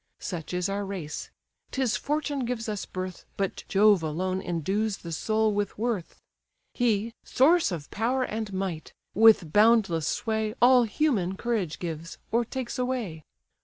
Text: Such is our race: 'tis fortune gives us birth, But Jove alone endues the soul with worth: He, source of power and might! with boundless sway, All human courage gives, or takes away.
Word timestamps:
Such 0.17 0.51
is 0.51 0.67
our 0.67 0.83
race: 0.83 1.29
'tis 1.69 1.95
fortune 1.95 2.43
gives 2.43 2.67
us 2.67 2.87
birth, 2.87 3.23
But 3.37 3.63
Jove 3.67 4.01
alone 4.01 4.41
endues 4.41 4.97
the 5.03 5.11
soul 5.11 5.53
with 5.53 5.77
worth: 5.77 6.19
He, 6.73 7.13
source 7.23 7.71
of 7.71 7.91
power 7.91 8.23
and 8.23 8.51
might! 8.51 8.93
with 9.13 9.53
boundless 9.53 10.07
sway, 10.07 10.55
All 10.59 10.85
human 10.85 11.37
courage 11.37 11.77
gives, 11.77 12.17
or 12.31 12.43
takes 12.43 12.79
away. 12.79 13.25